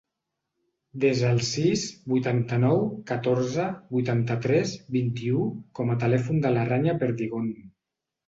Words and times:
Desa 1.01 1.27
el 1.35 1.41
sis, 1.47 1.83
vuitanta-nou, 2.13 2.79
catorze, 3.11 3.67
vuitanta-tres, 3.97 4.73
vint-i-u 4.97 5.45
com 5.81 5.91
a 5.91 5.99
telèfon 6.05 6.41
de 6.47 6.53
la 6.57 6.67
Rània 6.73 6.97
Perdigon. 7.05 7.53